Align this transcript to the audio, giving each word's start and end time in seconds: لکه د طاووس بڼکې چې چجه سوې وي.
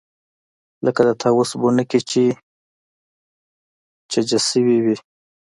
لکه 0.85 1.01
د 1.07 1.09
طاووس 1.21 1.51
بڼکې 1.61 1.99
چې 2.09 2.23
چجه 4.11 4.39
سوې 4.49 4.77
وي. 4.85 4.95